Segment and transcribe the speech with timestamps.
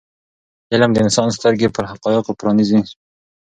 [0.73, 2.79] علم د انسان سترګې پر حقایضو پرانیزي.